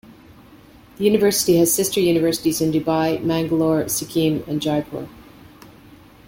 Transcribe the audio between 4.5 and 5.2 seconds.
Jaipur.